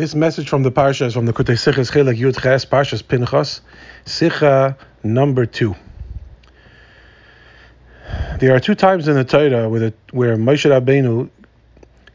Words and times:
This 0.00 0.14
message 0.14 0.48
from 0.48 0.62
the 0.62 0.72
Parsha 0.72 1.04
is 1.04 1.12
from 1.12 1.26
the 1.26 1.32
Kutei 1.34 1.58
Sichas 1.58 1.90
Chelek 1.92 2.16
Yud 2.16 2.40
Ches, 2.40 2.64
Parshas 2.64 3.06
Pinchas, 3.06 3.60
Sicha 4.06 4.74
number 5.02 5.44
two. 5.44 5.76
There 8.38 8.54
are 8.54 8.60
two 8.60 8.74
times 8.74 9.08
in 9.08 9.14
the 9.14 9.24
Torah 9.24 9.68
where, 9.68 9.80
the, 9.80 9.94
where 10.12 10.38
Moshe 10.38 10.64
Rabbeinu 10.70 11.28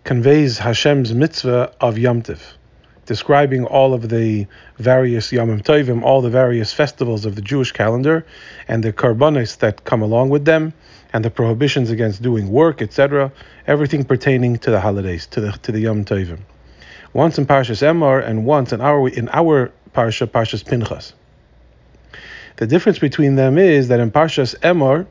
conveys 0.04 0.58
Hashem's 0.58 1.14
mitzvah 1.14 1.74
of 1.80 2.00
Yom 2.00 2.24
Tiv, 2.24 2.58
describing 3.06 3.66
all 3.66 3.94
of 3.94 4.10
the 4.10 4.48
various 4.80 5.32
Yom 5.32 5.62
Tovim, 5.62 6.02
all 6.02 6.24
the 6.24 6.32
various 6.32 6.74
festivals 6.74 7.24
of 7.24 7.36
the 7.36 7.42
Jewish 7.44 7.72
calendar, 7.72 8.26
and 8.68 8.84
the 8.84 8.94
karbanis 8.94 9.60
that 9.60 9.84
come 9.84 10.02
along 10.02 10.30
with 10.30 10.46
them, 10.46 10.74
and 11.14 11.24
the 11.24 11.30
prohibitions 11.30 11.92
against 11.92 12.24
doing 12.24 12.50
work, 12.50 12.82
etc. 12.82 13.32
Everything 13.68 14.04
pertaining 14.04 14.58
to 14.58 14.72
the 14.72 14.82
holidays, 14.82 15.28
to 15.28 15.40
the 15.40 15.52
to 15.52 15.72
the 15.72 15.82
Yom 15.82 16.04
Tovim 16.04 16.40
once 17.16 17.38
in 17.38 17.46
Parshas 17.46 17.82
Emor 17.82 18.22
and 18.22 18.46
once 18.46 18.74
in 18.74 18.82
our 18.82 19.08
in 19.08 19.30
our 19.30 19.72
Parsha, 19.94 20.28
Parshas 20.28 20.66
Pinchas. 20.66 21.14
The 22.58 22.68
difference 22.68 23.00
between 23.00 23.36
them 23.36 23.58
is 23.58 23.88
that 23.88 24.02
in 24.02 24.12
Parshas 24.12 24.54
Emor, 24.60 25.08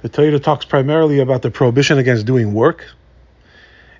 the 0.00 0.08
Torah 0.08 0.38
talks 0.38 0.64
primarily 0.64 1.20
about 1.20 1.42
the 1.42 1.50
prohibition 1.50 1.98
against 1.98 2.24
doing 2.24 2.54
work 2.54 2.86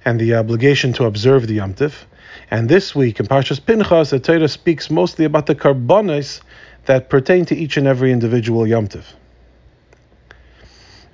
and 0.07 0.19
the 0.19 0.35
obligation 0.35 0.95
to 0.95 1.05
observe 1.05 1.47
the 1.47 1.55
Yom 1.55 1.75
Tiv. 1.75 2.07
And 2.51 2.67
this 2.67 2.95
week 2.95 3.21
in 3.21 3.27
Parshas 3.27 3.61
Pinchas, 3.61 4.09
the 4.09 4.19
Torah 4.19 4.49
speaks 4.49 4.91
mostly 4.91 5.27
about 5.27 5.45
the 5.45 5.55
karbonis 5.55 6.41
that 6.87 7.11
pertain 7.11 7.45
to 7.45 7.55
each 7.55 7.77
and 7.77 7.87
every 7.87 8.11
individual 8.11 8.67
Yom 8.67 8.89
Tiv. 8.89 9.15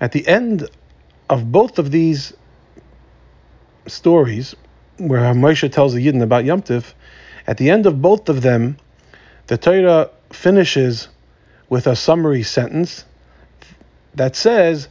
At 0.00 0.12
the 0.12 0.24
end 0.28 0.68
of 1.28 1.50
both 1.50 1.80
of 1.80 1.90
these 1.90 2.34
stories, 3.88 4.54
where 4.98 5.20
Moshe 5.34 5.70
tells 5.70 5.94
the 5.94 6.06
Yidden 6.06 6.22
about 6.22 6.44
Yom 6.44 6.62
Tiv, 6.62 6.94
at 7.46 7.56
the 7.56 7.70
end 7.70 7.86
of 7.86 8.02
both 8.02 8.28
of 8.28 8.42
them, 8.42 8.76
the 9.46 9.56
Torah 9.56 10.10
finishes 10.30 11.08
with 11.68 11.86
a 11.86 11.96
summary 11.96 12.42
sentence 12.42 13.04
that 14.14 14.36
says, 14.36 14.88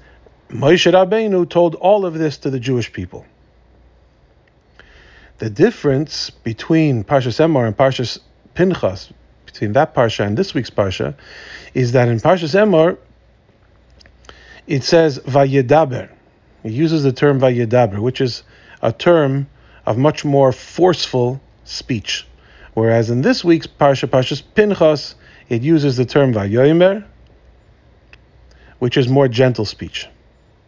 Moshe 0.50 0.92
Rabbeinu 0.92 1.50
told 1.50 1.76
all 1.76 2.06
of 2.06 2.14
this 2.14 2.38
to 2.40 2.50
the 2.50 2.60
Jewish 2.60 2.92
people. 2.92 3.26
The 5.40 5.50
difference 5.50 6.30
between 6.30 7.04
Parshas 7.04 7.40
Emor 7.40 7.68
and 7.68 7.78
Parshas 7.78 8.20
Pinchas, 8.56 9.12
between 9.46 9.74
that 9.74 9.94
Parsha 9.94 10.26
and 10.26 10.38
this 10.38 10.54
week's 10.54 10.70
Parsha, 10.72 11.16
is 11.74 11.92
that 11.92 12.08
in 12.08 12.20
Parshas 12.20 12.56
Emor, 12.56 12.98
it 14.66 14.84
says 14.84 15.20
Vayedaber. 15.20 16.10
It 16.64 16.72
uses 16.72 17.04
the 17.04 17.12
term 17.12 17.40
Vayedaber, 17.40 18.00
which 18.00 18.20
is 18.20 18.44
a 18.82 18.92
term 18.92 19.48
of 19.88 19.98
much 19.98 20.26
more 20.26 20.52
forceful 20.52 21.42
speech. 21.64 22.28
Whereas 22.74 23.10
in 23.10 23.22
this 23.22 23.44
week's 23.44 23.66
Parsha, 23.66 24.08
Parshas 24.08 24.44
Pinchas, 24.54 25.16
it 25.50 25.64
uses 25.64 25.96
the 25.96 26.06
term 26.06 26.34
Vayomer, 26.34 27.06
which 28.80 28.98
is 28.98 29.08
more 29.08 29.30
gentle 29.30 29.66
speech. 29.66 30.08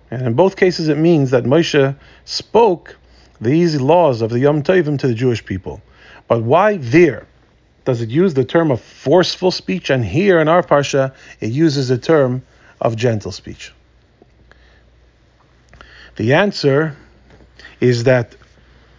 And 0.09 0.25
in 0.25 0.33
both 0.33 0.55
cases, 0.55 0.87
it 0.87 0.97
means 0.97 1.31
that 1.31 1.43
Moshe 1.43 1.95
spoke 2.23 2.97
these 3.41 3.79
laws 3.79 4.21
of 4.21 4.31
the 4.31 4.39
Yom 4.39 4.63
Tovim 4.63 4.97
to 4.97 5.07
the 5.07 5.13
Jewish 5.13 5.45
people. 5.45 5.81
But 6.29 6.43
why 6.43 6.77
there 6.77 7.27
does 7.83 8.01
it 8.01 8.09
use 8.09 8.33
the 8.33 8.45
term 8.45 8.71
of 8.71 8.79
forceful 8.79 9.51
speech, 9.51 9.89
and 9.89 10.03
here 10.03 10.39
in 10.39 10.47
our 10.47 10.63
Parsha, 10.63 11.13
it 11.41 11.51
uses 11.51 11.89
the 11.89 11.97
term 11.97 12.41
of 12.79 12.95
gentle 12.95 13.33
speech? 13.33 13.73
The 16.15 16.33
answer 16.33 16.95
is 17.81 18.05
that 18.05 18.35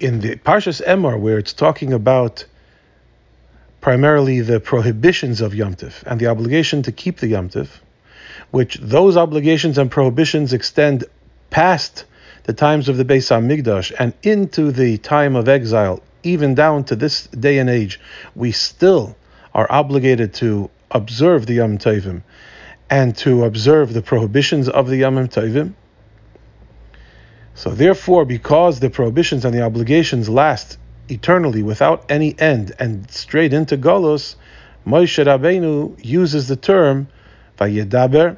in 0.01 0.21
the 0.21 0.37
Parshas 0.37 0.81
Emor, 0.85 1.19
where 1.19 1.39
it's 1.39 1.53
talking 1.53 1.93
about 1.93 2.45
primarily 3.81 4.41
the 4.41 4.61
prohibitions 4.61 5.41
of 5.41 5.55
Yom 5.55 5.75
Tif 5.75 6.03
and 6.05 6.21
the 6.21 6.27
obligation 6.27 6.83
to 6.83 6.93
keep 6.93 7.19
the 7.19 7.29
Yom 7.29 7.49
Tif, 7.49 7.69
which 8.51 8.79
those 8.81 9.17
obligations 9.17 9.79
and 9.79 9.91
prohibitions 9.91 10.53
extend 10.53 11.05
past 11.51 12.05
the 12.45 12.53
times 12.53 12.89
of 12.89 12.97
the 12.97 13.05
Beis 13.05 13.31
Hamikdash 13.31 13.93
and 13.99 14.13
into 14.23 14.73
the 14.73 14.99
time 14.99 15.37
of 15.37 15.49
exile, 15.49 16.03
even 16.23 16.55
down 16.55 16.85
to 16.85 16.97
this 16.97 17.27
day 17.29 17.59
and 17.59 17.71
age, 17.71 18.01
we 18.35 18.53
still 18.53 19.17
are 19.55 19.67
obligated 19.71 20.35
to 20.35 20.71
observe 20.91 21.47
the 21.47 21.55
Yom 21.55 21.79
Tovim 21.79 22.23
and 22.89 23.17
to 23.19 23.45
observe 23.45 23.93
the 23.93 24.03
prohibitions 24.03 24.69
of 24.69 24.89
the 24.89 24.97
Yom 24.97 25.29
Tovim. 25.29 25.75
So 27.55 27.71
therefore, 27.71 28.25
because 28.25 28.81
the 28.81 28.91
prohibitions 28.91 29.45
and 29.45 29.55
the 29.55 29.63
obligations 29.63 30.29
last 30.29 30.79
eternally 31.09 31.63
without 31.63 32.05
any 32.11 32.39
end 32.39 32.73
and 32.79 33.11
straight 33.11 33.53
into 33.53 33.77
Golos, 33.77 34.37
Moshe 34.87 35.25
Rabbeinu 35.25 36.03
uses 36.03 36.49
the 36.49 36.57
term 36.57 37.09
Vayedaber 37.59 38.37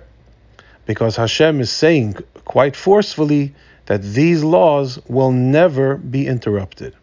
because 0.86 1.16
Hashem 1.16 1.60
is 1.60 1.70
saying 1.70 2.16
quite 2.44 2.74
forcefully 2.74 3.54
that 3.86 4.02
these 4.02 4.42
laws 4.42 4.98
will 5.06 5.30
never 5.30 5.96
be 5.96 6.26
interrupted 6.26 6.94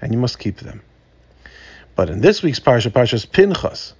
and 0.00 0.12
you 0.12 0.18
must 0.18 0.38
keep 0.38 0.58
them. 0.58 0.82
But 1.94 2.08
in 2.10 2.20
this 2.20 2.42
week's 2.42 2.60
Parsha, 2.60 2.90
Parshas 2.90 3.30
Pinchas, 3.30 3.94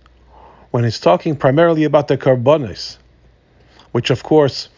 when 0.70 0.84
it's 0.84 0.98
talking 0.98 1.36
primarily 1.36 1.84
about 1.84 2.08
the 2.08 2.16
Karbonis, 2.16 2.96
which 3.92 4.10
of 4.10 4.22
course 4.22 4.68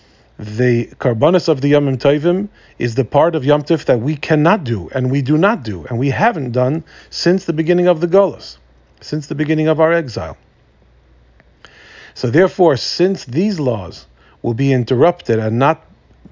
the 0.44 0.86
karbanis 0.98 1.48
of 1.48 1.60
the 1.60 1.68
Yom 1.68 1.96
Tovim 1.98 2.48
is 2.78 2.94
the 2.94 3.04
part 3.04 3.34
of 3.34 3.44
Yom 3.44 3.62
Tif 3.62 3.84
that 3.86 4.00
we 4.00 4.16
cannot 4.16 4.64
do 4.64 4.88
and 4.94 5.10
we 5.10 5.22
do 5.22 5.36
not 5.38 5.62
do 5.62 5.84
and 5.86 5.98
we 5.98 6.10
haven't 6.10 6.52
done 6.52 6.84
since 7.10 7.44
the 7.44 7.52
beginning 7.52 7.86
of 7.86 8.00
the 8.00 8.06
Golas, 8.06 8.58
since 9.00 9.26
the 9.26 9.34
beginning 9.34 9.68
of 9.68 9.80
our 9.80 9.92
exile. 9.92 10.36
So 12.14 12.28
therefore, 12.30 12.76
since 12.76 13.24
these 13.24 13.58
laws 13.58 14.06
will 14.42 14.54
be 14.54 14.72
interrupted 14.72 15.38
and 15.38 15.58
not 15.58 15.84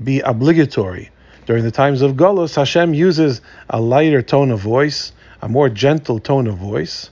be 0.02 0.20
obligatory 0.20 1.10
during 1.46 1.64
the 1.64 1.70
times 1.70 2.02
of 2.02 2.12
Golos, 2.12 2.54
Hashem 2.54 2.94
uses 2.94 3.40
a 3.68 3.80
lighter 3.80 4.22
tone 4.22 4.50
of 4.50 4.60
voice, 4.60 5.12
a 5.42 5.48
more 5.48 5.68
gentle 5.68 6.18
tone 6.18 6.46
of 6.46 6.56
voice, 6.56 7.10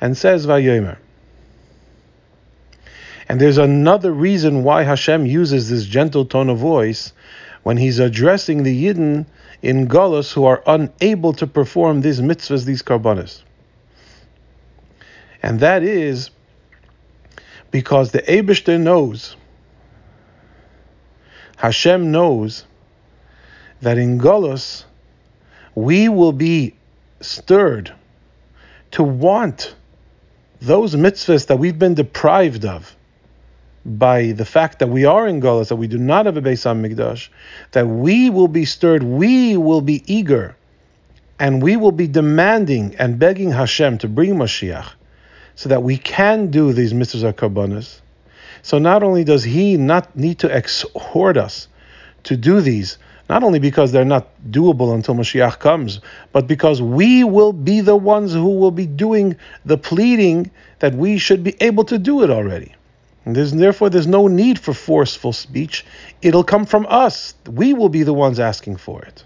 and 0.00 0.16
says 0.16 0.46
Vayomer. 0.46 0.96
And 3.28 3.40
there's 3.40 3.58
another 3.58 4.12
reason 4.12 4.64
why 4.64 4.82
Hashem 4.82 5.26
uses 5.26 5.70
this 5.70 5.84
gentle 5.84 6.24
tone 6.24 6.50
of 6.50 6.58
voice 6.58 7.12
when 7.62 7.76
he's 7.76 7.98
addressing 7.98 8.62
the 8.62 8.84
Yidden 8.84 9.26
in 9.62 9.88
Golos 9.88 10.32
who 10.32 10.44
are 10.44 10.62
unable 10.66 11.32
to 11.34 11.46
perform 11.46 12.02
these 12.02 12.20
mitzvahs, 12.20 12.64
these 12.66 12.82
karbanis. 12.82 13.42
And 15.42 15.60
that 15.60 15.82
is 15.82 16.30
because 17.70 18.12
the 18.12 18.22
Abishter 18.22 18.78
knows, 18.78 19.36
Hashem 21.56 22.12
knows 22.12 22.64
that 23.80 23.96
in 23.96 24.18
Golos 24.18 24.84
we 25.74 26.08
will 26.08 26.32
be 26.32 26.74
stirred 27.20 27.92
to 28.92 29.02
want 29.02 29.74
those 30.60 30.94
mitzvahs 30.94 31.46
that 31.46 31.58
we've 31.58 31.78
been 31.78 31.94
deprived 31.94 32.64
of 32.64 32.94
by 33.84 34.32
the 34.32 34.44
fact 34.44 34.78
that 34.78 34.88
we 34.88 35.04
are 35.04 35.26
in 35.26 35.40
Golas, 35.40 35.68
that 35.68 35.76
we 35.76 35.86
do 35.86 35.98
not 35.98 36.26
have 36.26 36.36
a 36.36 36.42
Beis 36.42 36.64
Hamikdash, 36.64 37.28
that 37.72 37.86
we 37.86 38.30
will 38.30 38.48
be 38.48 38.64
stirred, 38.64 39.02
we 39.02 39.56
will 39.56 39.82
be 39.82 40.02
eager, 40.06 40.56
and 41.38 41.62
we 41.62 41.76
will 41.76 41.92
be 41.92 42.06
demanding 42.06 42.96
and 42.96 43.18
begging 43.18 43.50
Hashem 43.50 43.98
to 43.98 44.08
bring 44.08 44.34
Mashiach, 44.36 44.92
so 45.54 45.68
that 45.68 45.82
we 45.82 45.98
can 45.98 46.50
do 46.50 46.72
these 46.72 46.92
mitzvahs 46.92 47.32
karbanas. 47.34 48.00
So 48.62 48.78
not 48.78 49.02
only 49.02 49.24
does 49.24 49.44
He 49.44 49.76
not 49.76 50.16
need 50.16 50.38
to 50.40 50.56
exhort 50.56 51.36
us 51.36 51.68
to 52.24 52.36
do 52.36 52.62
these, 52.62 52.96
not 53.28 53.42
only 53.42 53.58
because 53.58 53.92
they're 53.92 54.04
not 54.04 54.28
doable 54.50 54.94
until 54.94 55.14
Mashiach 55.14 55.58
comes, 55.58 56.00
but 56.32 56.46
because 56.46 56.80
we 56.80 57.24
will 57.24 57.52
be 57.52 57.80
the 57.80 57.96
ones 57.96 58.32
who 58.32 58.58
will 58.58 58.70
be 58.70 58.86
doing 58.86 59.36
the 59.64 59.76
pleading 59.76 60.50
that 60.78 60.94
we 60.94 61.18
should 61.18 61.42
be 61.42 61.54
able 61.60 61.84
to 61.84 61.98
do 61.98 62.22
it 62.22 62.30
already. 62.30 62.74
There's, 63.26 63.52
therefore, 63.52 63.88
there's 63.88 64.06
no 64.06 64.26
need 64.28 64.58
for 64.58 64.74
forceful 64.74 65.32
speech. 65.32 65.84
It'll 66.20 66.44
come 66.44 66.66
from 66.66 66.86
us. 66.88 67.34
We 67.48 67.72
will 67.72 67.88
be 67.88 68.02
the 68.02 68.12
ones 68.12 68.38
asking 68.38 68.76
for 68.76 69.02
it. 69.02 69.24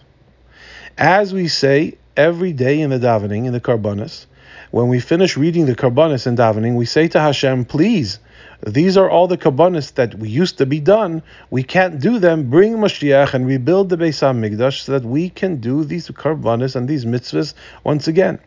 As 0.97 1.35
we 1.35 1.49
say 1.49 1.99
every 2.17 2.53
day 2.53 2.81
in 2.81 2.91
the 2.91 2.99
davening, 2.99 3.47
in 3.47 3.53
the 3.53 3.61
karbanis, 3.61 4.27
when 4.71 4.89
we 4.89 5.01
finish 5.01 5.37
reading 5.37 5.67
the 5.67 5.75
karbanis 5.75 6.27
and 6.27 6.39
davening, 6.39 6.77
we 6.77 6.85
say 6.85 7.09
to 7.09 7.21
Hashem, 7.21 7.65
please, 7.65 8.21
these 8.65 8.97
are 8.97 9.09
all 9.09 9.27
the 9.27 9.39
karbanis 9.39 9.95
that 9.95 10.15
we 10.15 10.29
used 10.29 10.59
to 10.59 10.67
be 10.67 10.81
done. 10.81 11.23
We 11.51 11.63
can't 11.63 12.01
do 12.01 12.19
them. 12.19 12.51
Bring 12.51 12.75
Mashiach 12.75 13.35
and 13.35 13.47
rebuild 13.47 13.89
the 13.89 13.97
Beis 13.97 14.21
Hamikdash 14.21 14.83
so 14.83 14.93
that 14.93 15.05
we 15.05 15.31
can 15.31 15.57
do 15.57 15.85
these 15.85 16.09
karbanis 16.09 16.77
and 16.77 16.89
these 16.89 17.05
mitzvahs 17.05 17.55
once 17.83 18.09
again. 18.09 18.39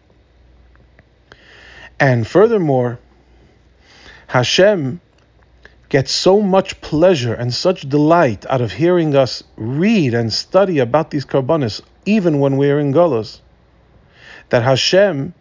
And 2.00 2.26
furthermore, 2.26 3.00
Hashem 4.28 5.02
get 5.92 6.08
so 6.08 6.42
much 6.42 6.80
pleasure 6.80 7.34
and 7.34 7.54
such 7.54 7.82
delight 7.82 8.46
out 8.50 8.62
of 8.62 8.72
hearing 8.72 9.14
us 9.14 9.44
read 9.58 10.14
and 10.14 10.32
study 10.32 10.80
about 10.80 11.12
these 11.12 11.26
karbanis, 11.26 11.82
even 12.06 12.40
when 12.40 12.56
we 12.56 12.72
are 12.72 12.80
in 12.80 12.94
Golos, 12.94 13.42
that 14.50 14.64
Hashem 14.64 15.34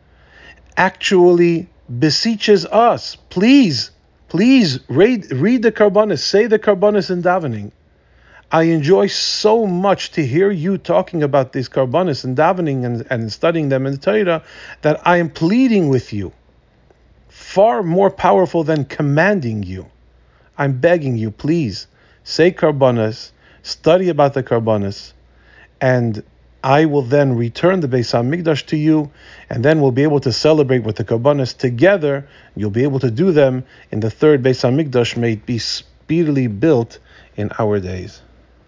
actually 0.76 1.68
beseeches 2.00 2.66
us, 2.66 3.14
please, 3.14 3.92
please 4.28 4.80
read, 4.88 5.30
read 5.30 5.62
the 5.62 5.70
Karbanis, 5.70 6.18
say 6.18 6.48
the 6.48 6.58
Karbanis 6.58 7.12
in 7.12 7.22
davening. 7.22 7.70
I 8.50 8.64
enjoy 8.64 9.06
so 9.06 9.68
much 9.68 10.10
to 10.12 10.26
hear 10.26 10.50
you 10.50 10.78
talking 10.78 11.22
about 11.22 11.52
these 11.52 11.68
Karbanis 11.68 12.24
and 12.24 12.36
davening 12.36 12.84
and, 12.84 13.06
and 13.08 13.32
studying 13.32 13.68
them 13.68 13.86
in 13.86 13.92
the 13.92 13.98
Torah 13.98 14.42
that 14.82 15.00
I 15.06 15.18
am 15.18 15.30
pleading 15.30 15.88
with 15.88 16.12
you. 16.12 16.32
Far 17.28 17.84
more 17.84 18.10
powerful 18.10 18.64
than 18.64 18.84
commanding 18.84 19.62
you. 19.62 19.86
I'm 20.60 20.78
begging 20.78 21.16
you, 21.16 21.30
please, 21.30 21.86
say 22.22 22.50
Karbanis, 22.52 23.32
study 23.62 24.10
about 24.10 24.34
the 24.34 24.42
Karbanis, 24.42 25.14
and 25.80 26.22
I 26.62 26.84
will 26.84 27.00
then 27.00 27.34
return 27.34 27.80
the 27.80 27.88
Beis 27.88 28.12
Hamikdash 28.12 28.66
to 28.66 28.76
you, 28.76 29.10
and 29.48 29.64
then 29.64 29.80
we'll 29.80 29.90
be 29.90 30.02
able 30.02 30.20
to 30.20 30.32
celebrate 30.32 30.80
with 30.80 30.96
the 30.96 31.04
Karbanis 31.04 31.56
together. 31.56 32.28
You'll 32.56 32.68
be 32.68 32.82
able 32.82 32.98
to 32.98 33.10
do 33.10 33.32
them 33.32 33.64
in 33.90 34.00
the 34.00 34.10
third 34.10 34.42
Beis 34.42 34.60
Hamikdash, 34.60 35.16
may 35.16 35.32
it 35.32 35.46
be 35.46 35.56
speedily 35.56 36.46
built 36.46 36.98
in 37.36 37.50
our 37.58 37.80
days. 37.80 38.20